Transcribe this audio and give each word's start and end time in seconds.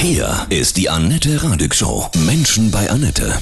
Hier 0.00 0.46
ist 0.48 0.76
die 0.76 0.88
Annette 0.88 1.42
Radig 1.42 1.74
Show. 1.74 2.08
Menschen 2.24 2.70
bei 2.70 2.88
Annette. 2.88 3.32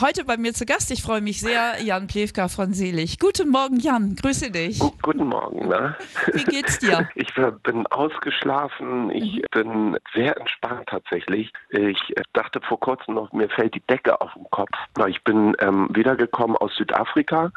Heute 0.00 0.24
bei 0.24 0.36
mir 0.36 0.52
zu 0.52 0.66
Gast, 0.66 0.90
ich 0.90 1.04
freue 1.04 1.20
mich 1.20 1.40
sehr, 1.40 1.80
Jan 1.84 2.08
Plewka 2.08 2.48
von 2.48 2.72
Selig. 2.74 3.20
Guten 3.20 3.48
Morgen, 3.48 3.78
Jan, 3.78 4.16
grüße 4.16 4.50
dich. 4.50 4.80
Guten 5.02 5.28
Morgen, 5.28 5.68
na? 5.68 5.96
Wie 6.32 6.42
geht's 6.42 6.80
dir? 6.80 7.08
Ich 7.14 7.32
bin 7.62 7.86
ausgeschlafen, 7.86 9.10
ich 9.10 9.36
mhm. 9.36 9.46
bin 9.52 9.98
sehr 10.12 10.36
entspannt 10.36 10.88
tatsächlich. 10.88 11.52
Ich 11.70 12.12
dachte 12.32 12.60
vor 12.68 12.80
kurzem 12.80 13.14
noch, 13.14 13.32
mir 13.32 13.48
fällt 13.48 13.76
die 13.76 13.86
Decke 13.88 14.20
auf 14.20 14.32
den 14.34 14.50
Kopf. 14.50 14.74
Ich 15.06 15.22
bin 15.22 15.54
ähm, 15.60 15.88
wiedergekommen 15.94 16.56
aus 16.56 16.74
Südafrika. 16.74 17.52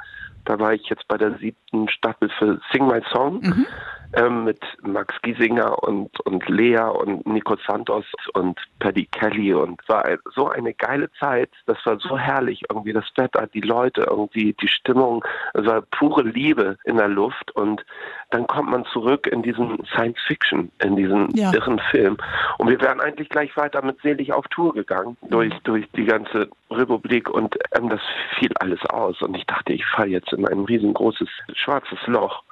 Da 0.45 0.59
war 0.59 0.75
ich 0.75 0.87
jetzt 0.89 1.07
bei 1.07 1.17
der 1.17 1.39
siebten 1.39 1.89
Staffel 1.89 2.29
für 2.37 2.61
Sing 2.71 2.85
My 2.85 3.01
Song. 3.11 3.41
Mhm 3.41 3.65
ähm, 4.13 4.45
mit 4.45 4.59
Max 4.81 5.15
Giesinger 5.21 5.83
und, 5.83 6.19
und 6.21 6.47
Lea 6.49 6.79
und 6.79 7.25
Nico 7.25 7.55
Santos 7.65 8.05
und 8.33 8.59
Paddy 8.79 9.05
Kelly 9.11 9.53
und 9.53 9.81
war 9.87 10.05
so 10.33 10.49
eine 10.49 10.73
geile 10.73 11.11
Zeit. 11.13 11.49
Das 11.65 11.77
war 11.85 11.99
so 11.99 12.17
herrlich. 12.17 12.63
Irgendwie 12.69 12.93
das 12.93 13.05
Wetter, 13.15 13.47
die 13.47 13.61
Leute, 13.61 14.07
irgendwie 14.09 14.53
die 14.53 14.67
Stimmung. 14.67 15.23
Es 15.53 15.65
war 15.65 15.81
pure 15.81 16.23
Liebe 16.23 16.77
in 16.85 16.97
der 16.97 17.07
Luft 17.07 17.51
und 17.55 17.85
dann 18.29 18.47
kommt 18.47 18.69
man 18.69 18.85
zurück 18.85 19.27
in 19.27 19.41
diesen 19.41 19.83
Science 19.85 20.19
Fiction, 20.27 20.71
in 20.83 20.95
diesen 20.95 21.35
ja. 21.35 21.53
irren 21.53 21.79
Film. 21.91 22.17
Und 22.57 22.69
wir 22.69 22.79
wären 22.81 22.99
eigentlich 22.99 23.29
gleich 23.29 23.55
weiter 23.55 23.83
mit 23.83 24.01
Selig 24.01 24.33
auf 24.33 24.47
Tour 24.49 24.73
gegangen 24.73 25.17
durch, 25.29 25.53
durch 25.63 25.85
die 25.95 26.05
ganze 26.05 26.49
Republik 26.69 27.29
und 27.29 27.57
ähm, 27.75 27.89
das 27.89 28.01
fiel 28.37 28.51
alles 28.59 28.83
aus. 28.89 29.21
Und 29.21 29.35
ich 29.35 29.45
dachte, 29.45 29.73
ich 29.73 29.85
falle 29.85 30.11
jetzt 30.11 30.33
in 30.33 30.47
ein 30.47 30.65
riesengroßes 30.65 31.29
schwarzes 31.53 31.99
Loch. 32.07 32.43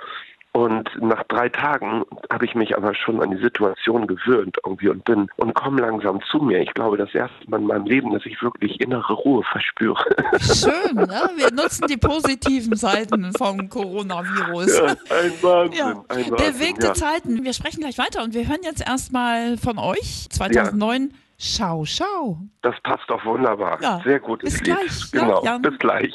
Und 0.55 0.89
nach 1.01 1.21
drei 1.25 1.49
Tagen 1.49 2.05
habe 2.31 2.45
ich 2.45 2.55
mich 2.55 2.77
aber 2.77 2.95
schon 2.95 3.21
an 3.21 3.29
die 3.29 3.43
Situation 3.43 4.07
gewöhnt 4.07 4.55
irgendwie 4.65 4.87
und 4.87 5.03
bin 5.03 5.27
und 5.35 5.53
komme 5.53 5.81
langsam 5.81 6.21
zu 6.31 6.37
mir. 6.37 6.61
Ich 6.61 6.73
glaube, 6.73 6.95
das 6.95 7.13
erste 7.13 7.35
Mal 7.49 7.59
in 7.59 7.67
meinem 7.67 7.85
Leben, 7.85 8.13
dass 8.13 8.25
ich 8.25 8.41
wirklich 8.41 8.79
innere 8.79 9.11
Ruhe 9.11 9.43
verspüre. 9.51 10.01
Schön, 10.39 10.95
ne? 10.95 11.29
Wir 11.35 11.51
nutzen 11.51 11.87
die 11.89 11.97
positiven 11.97 12.77
Seiten 12.77 13.33
vom 13.37 13.67
Coronavirus. 13.67 14.77
Ja, 14.77 14.85
ein 14.85 15.33
Wahnsinn, 15.41 15.77
ja. 15.77 15.87
ein 15.89 16.31
Wahnsinn. 16.31 16.35
Bewegte 16.37 16.87
ja. 16.87 16.93
Zeiten. 16.93 17.43
Wir 17.43 17.51
sprechen 17.51 17.81
gleich 17.81 17.97
weiter 17.97 18.23
und 18.23 18.33
wir 18.33 18.47
hören 18.47 18.61
jetzt 18.63 18.87
erstmal 18.87 19.57
von 19.57 19.77
euch 19.77 20.29
2009. 20.29 21.09
Ja. 21.11 21.17
Schau, 21.37 21.83
schau. 21.83 22.37
Das 22.61 22.75
passt 22.83 23.03
doch 23.09 23.25
wunderbar. 23.25 23.77
Ja. 23.81 23.99
Sehr 24.05 24.21
gut. 24.21 24.39
Bis 24.39 24.63
gleich. 24.63 25.11
Genau. 25.11 25.41
Bis 25.59 25.77
gleich. 25.79 26.13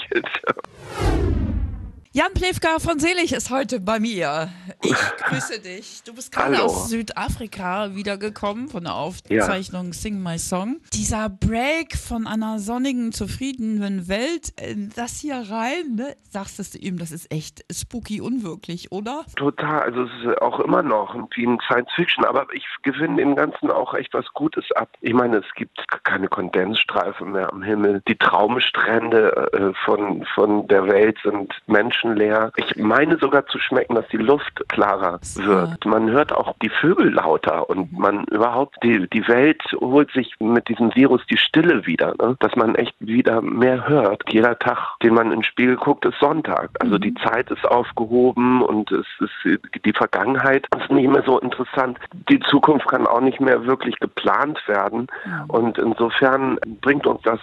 Jan 2.12 2.33
Plewka 2.34 2.80
von 2.80 2.98
Selig 2.98 3.33
ist 3.33 3.50
heute 3.53 3.78
bei 3.78 4.00
mir. 4.00 4.48
Ich 4.83 4.91
grüße 5.28 5.62
dich. 5.62 6.03
Du 6.03 6.12
bist 6.12 6.33
gerade 6.33 6.61
aus 6.61 6.89
Südafrika 6.89 7.94
wiedergekommen 7.94 8.69
von 8.69 8.83
der 8.83 8.97
Aufzeichnung 8.97 9.86
ja. 9.86 9.92
Sing 9.92 10.20
My 10.20 10.36
Song. 10.36 10.80
Dieser 10.92 11.28
Break 11.28 11.97
von 11.97 12.27
einer 12.27 12.58
sonnigen, 12.58 13.12
zufriedenen 13.12 14.08
Welt, 14.08 14.52
das 14.97 15.20
hier 15.20 15.36
rein, 15.36 15.94
ne? 15.94 16.17
sagst 16.28 16.75
du 16.75 16.78
ihm, 16.78 16.98
das 16.98 17.12
ist 17.12 17.33
echt 17.33 17.64
spooky 17.72 18.20
unwirklich, 18.20 18.91
oder? 18.91 19.24
Total. 19.36 19.83
Also 19.83 20.02
es 20.02 20.11
ist 20.24 20.42
auch 20.42 20.58
immer 20.58 20.83
noch 20.83 21.14
wie 21.36 21.47
ein 21.47 21.61
Science 21.64 21.92
Fiction, 21.95 22.24
aber 22.24 22.45
ich 22.52 22.67
gewinne 22.83 23.22
im 23.22 23.36
Ganzen 23.36 23.70
auch 23.70 23.95
echt 23.95 24.14
was 24.14 24.27
Gutes 24.34 24.64
ab. 24.72 24.89
Ich 25.00 25.14
meine, 25.14 25.36
es 25.36 25.55
gibt 25.55 25.78
keine 26.02 26.27
Kondensstreifen 26.27 27.30
mehr 27.30 27.52
am 27.52 27.62
Himmel. 27.62 28.02
Die 28.08 28.17
Traumstrände 28.17 29.52
äh, 29.52 29.72
von, 29.84 30.27
von 30.34 30.67
der 30.67 30.89
Welt 30.89 31.17
sind 31.22 31.52
Menschen 31.69 31.99
menschenleer. 32.02 32.52
Ich 32.56 32.76
meine 32.76 33.18
sogar 33.18 33.46
zu 33.46 33.58
schmecken, 33.58 33.94
dass 33.94 34.08
die 34.08 34.16
Luft 34.16 34.64
klarer 34.68 35.20
wird. 35.34 35.84
Man 35.84 36.10
hört 36.10 36.32
auch 36.32 36.54
die 36.62 36.68
Vögel 36.68 37.12
lauter 37.12 37.68
und 37.68 37.92
man 37.92 38.24
überhaupt, 38.24 38.76
die, 38.82 39.08
die 39.10 39.26
Welt 39.28 39.62
holt 39.80 40.10
sich 40.12 40.34
mit 40.40 40.68
diesem 40.68 40.94
Virus 40.94 41.22
die 41.30 41.36
Stille 41.36 41.86
wieder, 41.86 42.14
ne? 42.20 42.36
dass 42.40 42.54
man 42.56 42.74
echt 42.74 42.94
wieder 43.00 43.40
mehr 43.42 43.88
hört. 43.88 44.22
Jeder 44.28 44.58
Tag, 44.58 44.98
den 45.02 45.14
man 45.14 45.32
ins 45.32 45.46
Spiegel 45.46 45.76
guckt, 45.76 46.04
ist 46.04 46.18
Sonntag. 46.20 46.70
Also 46.80 46.98
die 46.98 47.10
mhm. 47.10 47.18
Zeit 47.18 47.50
ist 47.50 47.64
aufgehoben 47.64 48.62
und 48.62 48.90
es 48.92 49.06
ist 49.20 49.60
die 49.84 49.92
Vergangenheit 49.92 50.66
ist 50.78 50.90
nicht 50.90 51.08
mehr 51.08 51.22
so 51.24 51.39
interessant. 51.39 51.98
Die 52.28 52.40
Zukunft 52.40 52.89
kann 52.89 53.06
auch 53.06 53.20
nicht 53.20 53.40
mehr 53.40 53.66
wirklich 53.66 53.98
geplant 53.98 54.60
werden. 54.66 55.06
Und 55.48 55.78
insofern 55.78 56.58
bringt 56.80 57.06
uns 57.06 57.20
das 57.22 57.40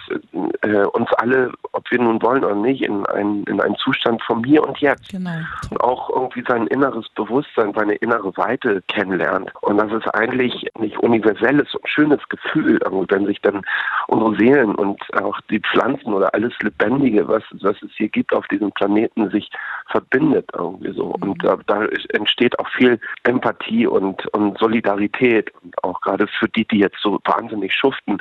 äh, 0.62 0.84
uns 0.84 1.12
alle, 1.14 1.52
ob 1.72 1.90
wir 1.90 1.98
nun 1.98 2.20
wollen 2.22 2.44
oder 2.44 2.54
nicht, 2.54 2.82
in, 2.82 3.04
ein, 3.06 3.44
in 3.44 3.60
einen 3.60 3.76
Zustand 3.76 4.22
vom 4.22 4.44
hier 4.48 4.66
und 4.66 4.78
Jetzt. 4.78 5.10
Genau. 5.10 5.38
Und 5.70 5.80
auch 5.80 6.10
irgendwie 6.10 6.42
sein 6.48 6.66
inneres 6.68 7.08
Bewusstsein, 7.10 7.72
seine 7.74 7.94
innere 7.96 8.36
Weite 8.36 8.82
kennenlernt. 8.88 9.52
Und 9.60 9.76
das 9.76 9.92
ist 9.92 10.08
eigentlich 10.14 10.66
nicht 10.78 10.98
universelles 10.98 11.74
und 11.74 11.88
schönes 11.88 12.20
Gefühl, 12.28 12.80
wenn 13.08 13.26
sich 13.26 13.40
dann 13.42 13.62
unsere 14.06 14.36
Seelen 14.36 14.74
und 14.74 15.00
auch 15.22 15.38
die 15.50 15.60
Pflanzen 15.60 16.14
oder 16.14 16.32
alles 16.34 16.52
Lebendige, 16.62 17.28
was, 17.28 17.42
was 17.60 17.76
es 17.82 17.90
hier 17.96 18.08
gibt 18.08 18.32
auf 18.32 18.46
diesem 18.48 18.72
Planeten, 18.72 19.30
sich 19.30 19.50
verbindet 19.86 20.48
irgendwie 20.54 20.92
so. 20.92 21.14
Mhm. 21.18 21.30
Und 21.30 21.44
da, 21.44 21.58
da 21.66 21.84
entsteht 22.14 22.58
auch 22.58 22.68
viel 22.70 22.98
Empathie 23.24 23.86
und, 23.86 24.26
und 24.28 24.58
Solidarität. 24.58 25.52
Und 25.62 25.74
auch 25.84 26.00
gerade 26.00 26.26
für 26.26 26.48
die, 26.48 26.66
die 26.66 26.78
jetzt 26.78 26.98
so 27.02 27.18
wahnsinnig 27.24 27.74
schuften, 27.74 28.18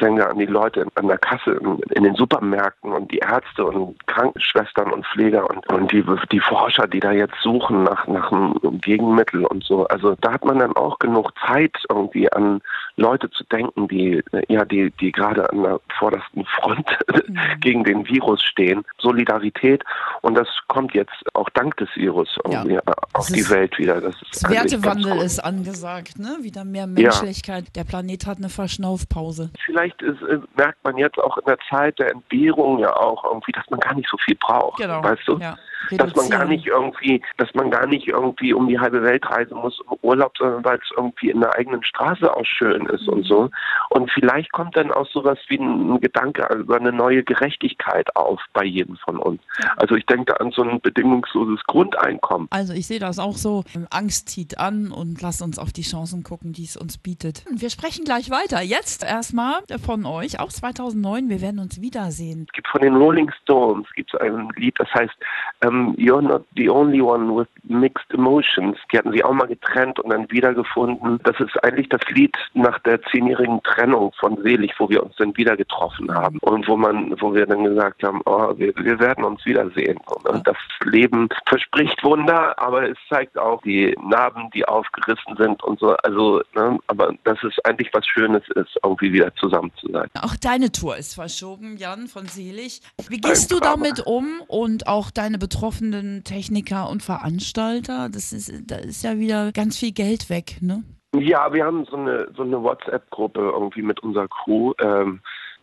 denke 0.00 0.28
an 0.28 0.38
die 0.38 0.46
Leute 0.46 0.86
an 0.94 1.08
der 1.08 1.18
Kasse 1.18 1.52
in, 1.90 2.04
den 2.04 2.14
Supermärkten 2.14 2.92
und 2.92 3.10
die 3.12 3.18
Ärzte 3.18 3.64
und 3.64 4.06
Krankenschwestern 4.06 4.92
und 4.92 5.06
Pfleger 5.06 5.48
und, 5.48 5.66
und 5.68 5.92
die, 5.92 6.04
die 6.32 6.40
Forscher, 6.40 6.86
die 6.86 7.00
da 7.00 7.12
jetzt 7.12 7.36
suchen 7.42 7.84
nach, 7.84 8.06
nach 8.06 8.32
einem 8.32 8.54
Gegenmittel 8.80 9.44
und 9.44 9.64
so. 9.64 9.86
Also 9.86 10.16
da 10.20 10.32
hat 10.32 10.44
man 10.44 10.58
dann 10.58 10.74
auch 10.76 10.98
genug 10.98 11.32
Zeit, 11.46 11.76
irgendwie 11.88 12.30
an 12.32 12.60
Leute 12.96 13.30
zu 13.30 13.44
denken, 13.44 13.88
die, 13.88 14.22
ja, 14.48 14.64
die, 14.64 14.90
die 15.00 15.10
gerade 15.12 15.50
an 15.50 15.62
der 15.62 15.80
vordersten 15.98 16.44
Front 16.44 16.86
mhm. 17.28 17.38
gegen 17.60 17.84
den 17.84 18.06
Virus 18.08 18.42
stehen. 18.42 18.84
Solidarität. 18.98 19.82
Und 20.22 20.34
das 20.36 20.48
kommt 20.68 20.94
jetzt 20.94 21.12
auch 21.34 21.48
dank 21.50 21.76
des 21.76 21.88
Virus 21.94 22.38
irgendwie 22.44 22.74
ja. 22.74 22.82
auf 23.12 23.26
die 23.26 23.48
Welt 23.50 23.76
wieder. 23.78 24.00
Das 24.00 24.14
ist 24.22 24.48
Wertewandel 24.48 25.18
ist 25.22 25.40
angesagt, 25.40 26.18
ne? 26.18 26.38
Wieder 26.42 26.64
mehr 26.64 26.86
Menschlichkeit. 26.86 27.64
Ja. 27.64 27.70
Der 27.76 27.84
Planet 27.84 28.26
hat 28.26 28.38
eine 28.38 28.48
Verschnaufpause. 28.48 29.50
Vielleicht 29.64 29.83
vielleicht 29.84 30.02
ist, 30.02 30.22
äh, 30.22 30.38
merkt 30.56 30.82
man 30.84 30.96
jetzt 30.96 31.18
auch 31.18 31.36
in 31.38 31.44
der 31.46 31.58
Zeit 31.68 31.98
der 31.98 32.10
Entbehrung 32.10 32.78
ja 32.78 32.94
auch 32.96 33.24
irgendwie, 33.24 33.52
dass 33.52 33.68
man 33.70 33.80
gar 33.80 33.94
nicht 33.94 34.08
so 34.08 34.16
viel 34.18 34.36
braucht. 34.36 34.78
Genau. 34.78 35.02
Weißt 35.02 35.26
du? 35.26 35.38
Ja 35.38 35.56
dass 35.90 36.14
man 36.14 36.30
gar 36.30 36.44
nicht 36.44 36.66
irgendwie, 36.66 37.22
dass 37.36 37.52
man 37.54 37.70
gar 37.70 37.86
nicht 37.86 38.08
irgendwie 38.08 38.52
um 38.52 38.68
die 38.68 38.78
halbe 38.78 39.02
Welt 39.02 39.28
reisen 39.28 39.56
muss 39.56 39.80
im 39.80 39.96
Urlaub, 40.02 40.32
sondern 40.38 40.64
weil 40.64 40.78
es 40.78 40.90
irgendwie 40.96 41.30
in 41.30 41.40
der 41.40 41.54
eigenen 41.54 41.84
Straße 41.84 42.34
auch 42.34 42.44
schön 42.44 42.86
ist 42.86 43.08
und 43.08 43.24
so. 43.24 43.50
Und 43.90 44.10
vielleicht 44.10 44.52
kommt 44.52 44.76
dann 44.76 44.90
auch 44.92 45.08
sowas 45.10 45.38
wie 45.48 45.58
ein, 45.58 46.00
Gedanke 46.00 46.46
über 46.54 46.76
eine 46.76 46.92
neue 46.92 47.22
Gerechtigkeit 47.22 48.14
auf 48.16 48.40
bei 48.52 48.64
jedem 48.64 48.96
von 48.96 49.18
uns. 49.18 49.40
Also 49.76 49.94
ich 49.94 50.04
denke 50.06 50.38
an 50.40 50.50
so 50.50 50.62
ein 50.62 50.80
bedingungsloses 50.80 51.62
Grundeinkommen. 51.64 52.48
Also 52.50 52.72
ich 52.72 52.86
sehe 52.86 52.98
das 52.98 53.18
auch 53.18 53.36
so. 53.36 53.64
Angst 53.90 54.28
zieht 54.28 54.58
an 54.58 54.90
und 54.90 55.22
lass 55.22 55.40
uns 55.40 55.58
auf 55.58 55.72
die 55.72 55.82
Chancen 55.82 56.22
gucken, 56.22 56.52
die 56.52 56.64
es 56.64 56.76
uns 56.76 56.98
bietet. 56.98 57.44
Wir 57.50 57.70
sprechen 57.70 58.04
gleich 58.04 58.30
weiter. 58.30 58.60
Jetzt 58.60 59.04
erstmal 59.04 59.60
von 59.78 60.06
euch, 60.06 60.40
auch 60.40 60.48
2009. 60.50 61.28
Wir 61.28 61.40
werden 61.40 61.60
uns 61.60 61.80
wiedersehen. 61.80 62.46
Es 62.48 62.52
gibt 62.52 62.68
von 62.68 62.80
den 62.80 62.96
Rolling 62.96 63.30
Stones 63.42 63.86
gibt 63.94 64.18
ein 64.20 64.48
Lied, 64.56 64.74
das 64.78 64.92
heißt 64.94 65.14
ähm, 65.62 65.88
um, 65.88 65.94
You're 65.96 66.22
Not 66.22 66.44
the 66.56 66.68
Only 66.68 67.00
One 67.00 67.34
with 67.36 67.48
Mixed 67.64 68.12
Emotions. 68.12 68.76
Die 68.92 68.98
hatten 68.98 69.12
sie 69.12 69.24
auch 69.24 69.32
mal 69.32 69.46
getrennt 69.46 69.98
und 70.00 70.10
dann 70.10 70.30
wiedergefunden. 70.30 71.18
Das 71.24 71.38
ist 71.40 71.62
eigentlich 71.64 71.88
das 71.88 72.02
Lied 72.10 72.36
nach 72.54 72.78
der 72.80 73.00
zehnjährigen 73.02 73.62
Trennung 73.62 74.12
von 74.18 74.36
Selig, 74.42 74.72
wo 74.78 74.88
wir 74.88 75.02
uns 75.02 75.16
dann 75.16 75.36
wieder 75.36 75.56
getroffen 75.56 76.12
haben 76.12 76.38
und 76.42 76.66
wo 76.68 76.76
man, 76.76 77.14
wo 77.20 77.34
wir 77.34 77.46
dann 77.46 77.64
gesagt 77.64 78.02
haben, 78.02 78.20
oh, 78.26 78.52
wir, 78.56 78.74
wir 78.76 78.98
werden 78.98 79.24
uns 79.24 79.44
wiedersehen. 79.44 79.98
Und 80.24 80.46
das 80.46 80.56
Leben 80.84 81.28
verspricht 81.46 82.02
Wunder, 82.04 82.58
aber 82.58 82.88
es 82.90 82.98
zeigt 83.08 83.38
auch 83.38 83.62
die 83.62 83.96
Narben, 84.02 84.50
die 84.54 84.66
aufgerissen 84.66 85.36
sind 85.36 85.62
und 85.62 85.78
so. 85.80 85.96
Also, 86.02 86.42
ne, 86.54 86.78
aber 86.86 87.14
dass 87.24 87.42
es 87.42 87.58
eigentlich 87.64 87.90
was 87.92 88.06
Schönes 88.06 88.42
ist, 88.54 88.78
irgendwie 88.82 89.12
wieder 89.12 89.34
zusammen 89.36 89.63
zu 89.76 89.90
sein. 89.90 90.08
Auch 90.20 90.36
deine 90.36 90.72
Tour 90.72 90.96
ist 90.96 91.14
verschoben, 91.14 91.76
Jan 91.76 92.06
von 92.06 92.26
Selig. 92.26 92.80
Wie 93.08 93.18
gehst 93.18 93.50
Ein 93.50 93.56
du 93.56 93.60
damit 93.60 94.06
um 94.06 94.40
und 94.48 94.86
auch 94.86 95.10
deine 95.10 95.38
Betroffenen? 95.38 95.64
betroffenen 95.64 96.24
Techniker 96.24 96.90
und 96.90 97.02
Veranstalter. 97.02 98.08
Das 98.08 98.32
ist, 98.32 98.52
da 98.70 98.76
ist 98.76 99.04
ja 99.04 99.18
wieder 99.18 99.52
ganz 99.52 99.78
viel 99.78 99.92
Geld 99.92 100.28
weg, 100.30 100.58
ne? 100.60 100.82
Ja, 101.16 101.52
wir 101.52 101.64
haben 101.64 101.84
so 101.86 101.96
eine, 101.96 102.28
so 102.36 102.42
eine 102.42 102.62
WhatsApp-Gruppe 102.62 103.40
irgendwie 103.40 103.82
mit 103.82 104.00
unserer 104.00 104.28
Crew. 104.28 104.72
Ähm, 104.80 105.20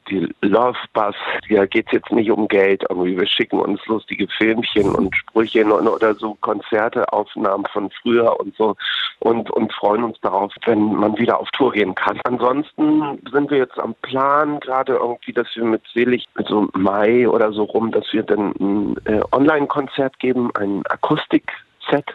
die 0.10 0.34
Love 0.42 0.78
Bus, 0.94 1.16
da 1.50 1.66
geht 1.66 1.88
es 1.88 1.94
jetzt 1.94 2.12
nicht 2.12 2.32
um 2.32 2.48
Geld. 2.48 2.84
Irgendwie 2.90 3.18
wir 3.18 3.28
schicken 3.28 3.60
uns 3.60 3.86
lustige 3.88 4.28
Filmchen 4.28 4.94
und 4.96 5.16
Sprüche 5.16 5.66
oder 5.66 6.16
so 6.16 6.36
Konzerte, 6.42 7.12
Aufnahmen 7.12 7.66
von 7.72 7.90
früher 8.02 8.40
und 8.40 8.56
so 8.56 8.76
und, 9.20 9.50
und 9.52 9.72
freuen 9.74 10.04
uns 10.04 10.20
darauf, 10.22 10.54
wenn 10.66 10.96
man 10.96 11.18
wieder 11.18 11.40
auf 11.40 11.50
Tour 11.52 11.72
gehen 11.72 11.96
kann. 11.96 12.20
Ansonsten 12.24 13.20
sind 13.32 13.52
wir 13.52 13.60
jetzt 13.60 13.80
am 13.80 13.96
Plan, 14.02 14.60
gerade 14.60 14.94
irgendwie, 14.94 15.34
dass 15.34 15.48
wir 15.56 15.64
mit 15.64 15.84
Selig, 15.94 16.26
mit 16.36 16.48
so 16.48 16.68
Mai 16.74 17.28
oder 17.28 17.52
so 17.54 17.64
rum, 17.64 17.92
dass 17.92 18.12
wir 18.12 18.24
dann 18.24 18.54
ein 18.60 18.96
äh, 19.06 19.22
Online-Konzert 19.32 20.20
geben, 20.20 20.50
ein 20.56 20.84
Akustik- 20.88 21.52
Set, 21.90 22.06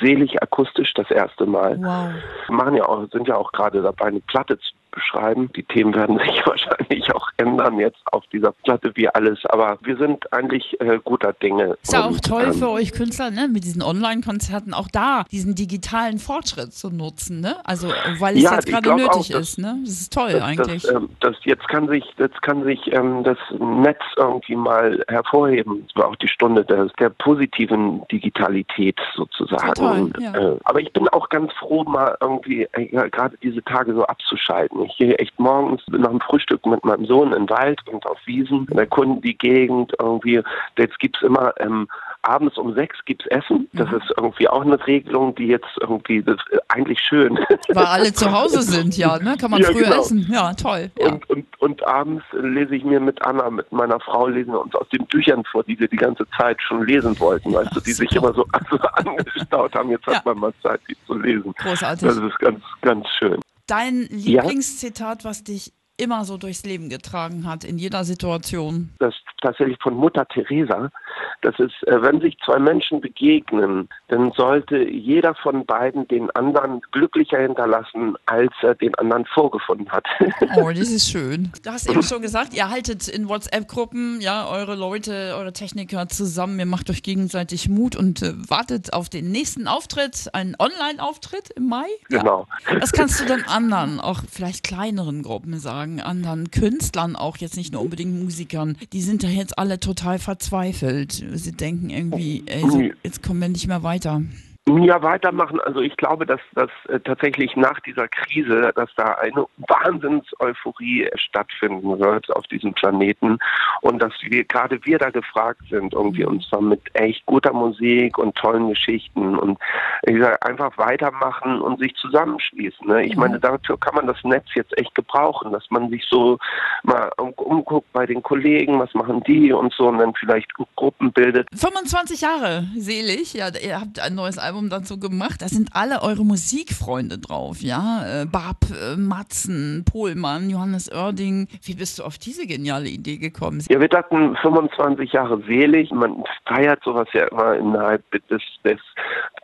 selig 0.00 0.42
akustisch 0.42 0.94
das 0.94 1.10
erste 1.10 1.44
Mal. 1.44 1.76
Wow. 1.78 2.14
Wir 2.46 2.56
machen 2.56 2.76
ja 2.76 2.88
auch, 2.88 3.06
sind 3.10 3.28
ja 3.28 3.36
auch 3.36 3.52
gerade 3.52 3.82
dabei, 3.82 4.06
eine 4.06 4.20
Platte 4.20 4.58
zu 4.58 4.72
beschreiben. 4.92 5.50
Die 5.56 5.64
Themen 5.64 5.94
werden 5.94 6.18
sich 6.26 6.46
wahrscheinlich 6.46 7.12
auch 7.14 7.28
ändern 7.36 7.78
jetzt 7.78 8.00
auf 8.12 8.24
dieser 8.32 8.52
Platte 8.52 8.92
wie 8.94 9.08
alles, 9.08 9.40
aber 9.46 9.78
wir 9.82 9.96
sind 9.96 10.32
eigentlich 10.32 10.80
äh, 10.80 10.98
guter 11.02 11.32
Dinge. 11.32 11.76
Ist 11.82 11.92
ja 11.92 12.06
auch 12.06 12.20
toll 12.20 12.44
ähm, 12.46 12.54
für 12.54 12.70
euch 12.70 12.92
Künstler, 12.92 13.30
ne, 13.30 13.48
mit 13.48 13.64
diesen 13.64 13.82
Online-Konzerten 13.82 14.74
auch 14.74 14.88
da 14.88 15.24
diesen 15.30 15.54
digitalen 15.54 16.18
Fortschritt 16.18 16.72
zu 16.72 16.90
nutzen, 16.90 17.40
ne? 17.40 17.56
Also 17.64 17.88
weil 18.18 18.36
es 18.36 18.42
ja, 18.42 18.54
jetzt 18.54 18.66
gerade 18.66 18.94
nötig 18.94 19.34
auch, 19.34 19.40
ist, 19.40 19.58
ne? 19.58 19.78
Das 19.84 19.92
ist 19.92 20.12
toll 20.12 20.32
das, 20.32 20.42
eigentlich. 20.42 20.82
Das, 20.82 20.94
ähm, 20.94 21.08
das, 21.20 21.36
jetzt 21.44 21.66
kann 21.68 21.88
sich, 21.88 22.04
jetzt 22.18 22.40
kann 22.42 22.64
sich 22.64 22.92
ähm, 22.92 23.24
das 23.24 23.38
Netz 23.58 24.02
irgendwie 24.16 24.56
mal 24.56 25.02
hervorheben. 25.08 25.84
Das 25.86 26.02
war 26.02 26.10
auch 26.10 26.16
die 26.16 26.28
Stunde 26.28 26.64
der, 26.64 26.86
der 26.98 27.10
positiven 27.10 28.02
Digitalität 28.08 28.98
sozusagen. 29.16 29.74
Toll, 29.74 30.12
ja. 30.20 30.34
äh, 30.34 30.56
aber 30.64 30.80
ich 30.80 30.92
bin 30.92 31.08
auch 31.08 31.28
ganz 31.28 31.52
froh, 31.54 31.84
mal 31.84 32.16
irgendwie 32.20 32.68
äh, 32.72 33.10
gerade 33.10 33.36
diese 33.42 33.62
Tage 33.64 33.94
so 33.94 34.04
abzuschalten. 34.04 34.81
Ich 34.84 34.96
gehe 34.96 35.16
echt 35.18 35.38
morgens 35.38 35.82
nach 35.88 36.10
dem 36.10 36.20
Frühstück 36.20 36.64
mit 36.66 36.84
meinem 36.84 37.06
Sohn 37.06 37.32
in 37.32 37.46
den 37.46 37.50
Wald 37.50 37.80
und 37.88 38.06
auf 38.06 38.18
Wiesen, 38.26 38.68
erkunden 38.68 39.20
die 39.20 39.36
Gegend 39.36 39.92
irgendwie. 39.98 40.40
Jetzt 40.76 40.98
gibt 40.98 41.16
es 41.16 41.22
immer 41.22 41.52
ähm, 41.60 41.88
abends 42.22 42.56
um 42.56 42.74
sechs 42.74 42.96
gibt's 43.04 43.26
Essen. 43.26 43.68
Das 43.72 43.90
mhm. 43.90 43.96
ist 43.96 44.12
irgendwie 44.16 44.48
auch 44.48 44.62
eine 44.62 44.84
Regelung, 44.86 45.34
die 45.34 45.46
jetzt 45.46 45.66
irgendwie 45.80 46.22
das, 46.22 46.36
äh, 46.50 46.58
eigentlich 46.68 47.00
schön. 47.00 47.38
Weil 47.68 47.84
alle 47.84 48.12
zu 48.12 48.30
Hause 48.30 48.62
sind, 48.62 48.96
ja, 48.96 49.18
ne? 49.18 49.36
Kann 49.38 49.50
man 49.50 49.60
ja, 49.60 49.70
früher 49.70 49.84
genau. 49.84 50.00
essen. 50.00 50.26
Ja, 50.30 50.54
toll. 50.54 50.90
Ja. 50.98 51.08
Und, 51.08 51.28
und, 51.30 51.60
und 51.60 51.86
abends 51.86 52.24
lese 52.32 52.76
ich 52.76 52.84
mir 52.84 53.00
mit 53.00 53.20
Anna, 53.26 53.50
mit 53.50 53.70
meiner 53.72 53.98
Frau, 54.00 54.28
lesen 54.28 54.52
wir 54.52 54.60
uns 54.60 54.74
aus 54.74 54.88
den 54.90 55.04
Büchern 55.06 55.42
vor, 55.50 55.64
die 55.64 55.78
wir 55.78 55.88
die 55.88 55.96
ganze 55.96 56.26
Zeit 56.36 56.62
schon 56.62 56.86
lesen 56.86 57.18
wollten, 57.18 57.52
weißt 57.52 57.74
du, 57.74 57.80
die 57.80 57.92
sich 57.92 58.14
immer 58.14 58.32
so 58.32 58.46
also 58.52 58.78
angestaut 58.94 59.74
haben. 59.74 59.90
Jetzt 59.90 60.06
hat 60.06 60.24
man 60.24 60.38
mal 60.38 60.52
Zeit, 60.62 60.80
die 60.88 60.96
zu 61.06 61.14
lesen. 61.14 61.52
Großartig. 61.58 62.06
Das 62.06 62.16
ist 62.16 62.38
ganz, 62.38 62.62
ganz 62.82 63.08
schön. 63.18 63.40
Dein 63.72 64.06
Lieblingszitat, 64.10 65.24
was 65.24 65.44
dich 65.44 65.72
immer 65.96 66.26
so 66.26 66.36
durchs 66.36 66.62
Leben 66.62 66.90
getragen 66.90 67.46
hat, 67.46 67.64
in 67.64 67.78
jeder 67.78 68.04
Situation? 68.04 68.90
Das 68.98 69.14
tatsächlich 69.40 69.78
von 69.82 69.94
Mutter 69.94 70.26
Teresa. 70.26 70.90
Das 71.40 71.58
ist, 71.58 71.74
äh, 71.86 72.02
wenn 72.02 72.20
sich 72.20 72.36
zwei 72.44 72.58
Menschen 72.58 73.00
begegnen, 73.00 73.88
dann 74.08 74.32
sollte 74.32 74.78
jeder 74.78 75.34
von 75.34 75.64
beiden 75.66 76.06
den 76.08 76.30
anderen 76.32 76.80
glücklicher 76.92 77.38
hinterlassen, 77.38 78.16
als 78.26 78.52
er 78.62 78.74
den 78.74 78.94
anderen 78.96 79.24
vorgefunden 79.26 79.90
hat. 79.90 80.04
Oh, 80.56 80.70
das 80.70 80.90
ist 80.90 81.08
schön. 81.08 81.50
Du 81.62 81.70
hast 81.70 81.88
eben 81.88 82.02
schon 82.02 82.20
gesagt, 82.20 82.52
ihr 82.52 82.68
haltet 82.68 83.08
in 83.08 83.28
WhatsApp-Gruppen, 83.28 84.20
ja, 84.20 84.46
eure 84.48 84.74
Leute, 84.74 85.34
eure 85.36 85.52
Techniker 85.52 86.08
zusammen, 86.08 86.58
ihr 86.58 86.66
macht 86.66 86.90
euch 86.90 87.02
gegenseitig 87.02 87.68
Mut 87.68 87.96
und 87.96 88.22
äh, 88.22 88.32
wartet 88.48 88.92
auf 88.92 89.08
den 89.08 89.30
nächsten 89.30 89.66
Auftritt, 89.66 90.28
einen 90.34 90.54
Online-Auftritt 90.58 91.50
im 91.50 91.68
Mai. 91.68 91.86
Genau. 92.08 92.46
Ja. 92.66 92.80
Was 92.80 92.92
kannst 92.92 93.20
du 93.20 93.24
denn 93.24 93.44
anderen, 93.46 94.00
auch 94.00 94.22
vielleicht 94.30 94.64
kleineren 94.64 95.22
Gruppen 95.22 95.58
sagen, 95.58 96.00
anderen 96.00 96.50
Künstlern, 96.50 97.16
auch 97.16 97.36
jetzt 97.38 97.56
nicht 97.56 97.72
nur 97.72 97.82
unbedingt 97.82 98.22
Musikern, 98.22 98.76
die 98.92 99.00
sind 99.00 99.22
da 99.22 99.28
jetzt 99.28 99.58
alle 99.58 99.80
total 99.80 100.18
verzweifelt. 100.18 101.21
Sie 101.34 101.52
denken 101.52 101.90
irgendwie, 101.90 102.42
ey, 102.46 102.62
so, 102.62 102.82
jetzt 103.02 103.22
kommen 103.22 103.40
wir 103.40 103.48
nicht 103.48 103.66
mehr 103.66 103.82
weiter. 103.82 104.22
Ja, 104.68 105.02
weitermachen. 105.02 105.58
Also 105.58 105.80
ich 105.80 105.96
glaube, 105.96 106.24
dass, 106.24 106.40
dass 106.54 106.70
äh, 106.88 107.00
tatsächlich 107.00 107.56
nach 107.56 107.80
dieser 107.80 108.06
Krise, 108.06 108.70
dass 108.76 108.90
da 108.96 109.14
eine 109.14 109.46
Wahnsinns-Euphorie 109.56 111.10
stattfinden 111.16 111.98
wird 111.98 112.30
auf 112.36 112.46
diesem 112.46 112.72
Planeten 112.72 113.38
und 113.80 114.00
dass 114.00 114.12
wir 114.22 114.44
gerade 114.44 114.78
wir 114.84 114.98
da 114.98 115.10
gefragt 115.10 115.62
sind, 115.68 115.94
irgendwie 115.94 116.24
und 116.24 116.44
zwar 116.44 116.60
mit 116.60 116.80
echt 116.94 117.26
guter 117.26 117.52
Musik 117.52 118.18
und 118.18 118.36
tollen 118.36 118.68
Geschichten 118.68 119.36
und 119.36 119.58
ich 120.02 120.20
sage, 120.20 120.40
einfach 120.42 120.78
weitermachen 120.78 121.60
und 121.60 121.80
sich 121.80 121.96
zusammenschließen. 121.96 122.86
Ne? 122.86 123.04
Ich 123.04 123.16
meine, 123.16 123.40
dafür 123.40 123.80
kann 123.80 123.96
man 123.96 124.06
das 124.06 124.22
Netz 124.22 124.46
jetzt 124.54 124.78
echt 124.78 124.94
gebrauchen, 124.94 125.50
dass 125.50 125.64
man 125.70 125.90
sich 125.90 126.04
so 126.08 126.38
mal 126.84 127.10
umguckt 127.16 127.92
bei 127.92 128.06
den 128.06 128.22
Kollegen, 128.22 128.78
was 128.78 128.94
machen 128.94 129.24
die 129.26 129.52
und 129.52 129.72
so 129.72 129.88
und 129.88 129.98
dann 129.98 130.14
vielleicht 130.14 130.54
Gruppen 130.76 131.10
bildet. 131.12 131.48
25 131.52 132.20
Jahre 132.20 132.68
selig, 132.76 133.34
ja, 133.34 133.48
ihr 133.60 133.80
habt 133.80 133.98
ein 133.98 134.14
neues 134.14 134.38
Album 134.38 134.51
Album 134.52 134.68
dazu 134.68 135.00
gemacht. 135.00 135.40
Da 135.40 135.48
sind 135.48 135.70
alle 135.72 136.02
eure 136.02 136.26
Musikfreunde 136.26 137.16
drauf, 137.16 137.62
ja? 137.62 138.04
Äh, 138.04 138.26
Bab, 138.26 138.56
äh, 138.70 138.96
Matzen, 138.96 139.82
Pohlmann, 139.90 140.50
Johannes 140.50 140.92
Oerding. 140.92 141.48
Wie 141.62 141.74
bist 141.74 141.98
du 141.98 142.02
auf 142.02 142.18
diese 142.18 142.46
geniale 142.46 142.88
Idee 142.88 143.16
gekommen? 143.16 143.64
Ja, 143.70 143.80
wir 143.80 143.88
dachten 143.88 144.36
25 144.36 145.10
Jahre 145.12 145.40
selig. 145.46 145.90
Man 145.90 146.22
feiert 146.46 146.84
sowas 146.84 147.08
ja 147.14 147.28
immer 147.28 147.56
innerhalb 147.56 148.02
des, 148.28 148.42
des, 148.62 148.78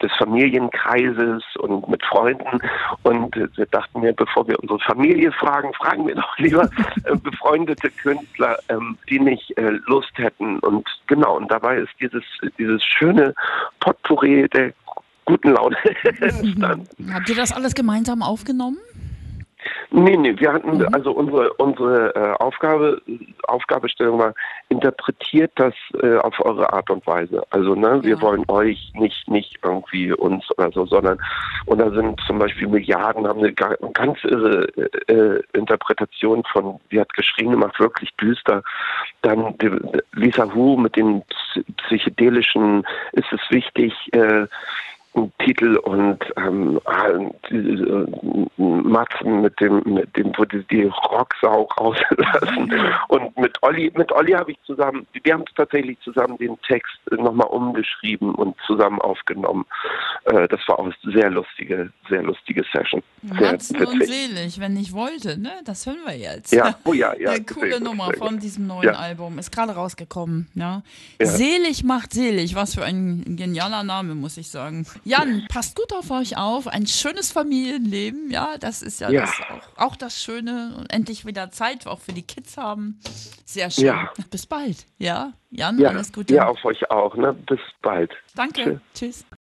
des 0.03 0.13
Familienkreises 0.19 1.43
und 1.59 1.89
mit 1.89 2.05
Freunden. 2.05 2.61
Und 3.03 3.35
wir 3.35 3.67
dachten 3.71 4.01
mir, 4.01 4.13
bevor 4.13 4.47
wir 4.47 4.61
unsere 4.61 4.81
Familie 4.81 5.33
fragen, 5.33 5.73
fragen 5.73 6.07
wir 6.07 6.17
doch 6.17 6.37
lieber 6.37 6.69
äh, 7.05 7.17
befreundete 7.17 7.89
Künstler, 7.91 8.59
ähm, 8.69 8.99
die 9.09 9.21
nicht 9.21 9.57
äh, 9.57 9.71
Lust 9.87 10.13
hätten. 10.17 10.59
Und 10.59 10.87
genau, 11.07 11.39
und 11.39 11.51
dabei 11.51 11.79
ist 11.79 11.93
dieses, 11.99 12.25
dieses 12.59 12.85
schöne 12.85 13.33
Potpourri 13.81 14.47
der 14.51 14.75
guten 15.29 15.51
Laune 15.51 15.77
entstanden. 16.21 17.13
Habt 17.13 17.29
ihr 17.29 17.37
das 17.37 17.53
alles 17.53 17.75
gemeinsam 17.75 18.23
aufgenommen? 18.23 18.79
Nee, 19.91 20.17
nee, 20.17 20.35
wir 20.39 20.53
hatten, 20.53 20.79
mhm. 20.79 20.89
also 20.93 21.13
unsere, 21.13 21.53
unsere 21.55 22.15
äh, 22.15 22.43
Aufgabe, 22.43 23.01
Aufgabestellung 23.45 24.19
war, 24.19 24.35
interpretiert 24.69 25.53
das 25.57 25.75
äh, 26.03 26.17
auf 26.19 26.39
eure 26.41 26.73
Art 26.73 26.91
und 26.91 27.07
Weise. 27.07 27.43
Also, 27.51 27.75
ne, 27.75 28.01
wir 28.03 28.21
wollen 28.21 28.45
euch 28.49 28.93
nicht, 28.95 29.29
nicht 29.29 29.59
irgendwie 29.63 30.13
uns 30.13 30.45
oder 30.57 30.71
so, 30.73 30.87
sondern, 30.87 31.19
und 31.67 31.79
da 31.79 31.91
sind 31.91 32.21
zum 32.27 32.39
Beispiel 32.39 32.69
Milliarden, 32.69 33.27
haben 33.27 33.41
eine 33.41 33.53
ganz 33.53 34.23
irre 34.25 34.69
äh, 35.09 35.43
Interpretation 35.55 36.45
von, 36.53 36.79
sie 36.91 37.01
hat 37.01 37.13
geschrien 37.15 37.51
gemacht, 37.51 37.81
wirklich 37.81 38.15
düster. 38.17 38.63
Dann 39.23 39.55
Lisa 40.13 40.53
Hu 40.55 40.77
mit 40.77 40.97
den 40.97 41.23
psychedelischen, 41.79 42.85
ist 43.13 43.33
es 43.33 43.41
wichtig, 43.51 43.93
äh, 44.13 44.47
Titel 45.39 45.77
und 45.77 46.19
ähm, 46.37 46.81
diese 47.51 48.07
Matzen 48.57 49.43
mit 49.43 49.59
dem, 49.61 49.83
mit 49.85 50.17
dem, 50.17 50.33
wo 50.37 50.45
die, 50.45 50.85
Rocksau 50.85 51.63
rauslassen. 51.79 52.73
Und 53.09 53.37
mit 53.37 53.57
Olli, 53.63 53.91
mit 53.97 54.13
Olli 54.13 54.33
habe 54.33 54.53
ich 54.53 54.59
zusammen, 54.65 55.07
wir 55.13 55.33
haben 55.33 55.45
tatsächlich 55.57 55.99
zusammen 56.01 56.37
den 56.39 56.61
Text 56.63 56.97
nochmal 57.11 57.49
umgeschrieben 57.49 58.35
und 58.35 58.57
zusammen 58.67 59.01
aufgenommen. 59.01 59.65
Äh, 60.25 60.47
das 60.49 60.61
war 60.69 60.79
auch 60.79 60.85
eine 60.85 61.15
sehr 61.15 61.31
lustige, 61.31 61.91
sehr 62.09 62.23
lustige 62.23 62.65
Session. 62.73 63.03
Matzen 63.23 63.85
und 63.85 64.05
selig, 64.05 64.61
wenn 64.61 64.77
ich 64.77 64.93
wollte, 64.93 65.39
ne? 65.39 65.53
Das 65.65 65.87
hören 65.87 65.99
wir 66.07 66.17
jetzt. 66.17 66.53
Ja, 66.53 66.75
oh 66.85 66.93
ja, 66.93 67.15
ja. 67.15 67.31
Eine 67.39 67.45
coole 67.45 67.71
sehr, 67.73 67.81
Nummer 67.81 68.07
sehr 68.07 68.19
von 68.19 68.39
diesem 68.39 68.67
neuen 68.67 68.85
ja. 68.85 68.93
Album. 68.93 69.39
Ist 69.39 69.51
gerade 69.51 69.73
rausgekommen, 69.73 70.49
ja? 70.55 70.83
ja. 71.21 71.27
Selig 71.27 71.85
macht 71.85 72.13
selig. 72.13 72.55
Was 72.55 72.75
für 72.75 72.85
ein 72.85 73.37
genialer 73.37 73.83
Name, 73.83 74.15
muss 74.15 74.37
ich 74.37 74.49
sagen. 74.49 74.87
Jan, 75.05 75.47
passt 75.49 75.77
gut 75.77 75.93
auf 75.93 76.11
euch 76.11 76.37
auf. 76.37 76.67
Ein 76.67 76.87
schönes 76.87 77.33
Familienleben, 77.33 78.31
ja, 78.31 78.57
das 78.59 78.83
ist 78.83 79.01
ja, 79.01 79.11
ja. 79.11 79.23
Das 79.23 79.33
auch, 79.49 79.87
auch, 79.87 79.97
das 79.97 80.23
Schöne. 80.23 80.75
Und 80.79 80.93
endlich 80.93 81.25
wieder 81.25 81.51
Zeit 81.51 81.87
auch 81.87 82.01
für 82.01 82.13
die 82.13 82.23
Kids 82.23 82.57
haben. 82.57 82.99
Sehr 83.45 83.71
schön. 83.71 83.87
Ja. 83.87 84.13
Bis 84.31 84.47
bald, 84.47 84.87
ja. 84.99 85.33
Jan, 85.51 85.79
ja. 85.79 85.89
alles 85.89 86.13
Gute. 86.13 86.35
Ja, 86.35 86.47
auf 86.49 86.65
euch 86.65 86.91
auch, 86.91 87.15
ne? 87.17 87.33
Bis 87.33 87.61
bald. 87.83 88.13
Danke. 88.35 88.81
Tschüss. 88.95 89.25
Tschüss. 89.25 89.25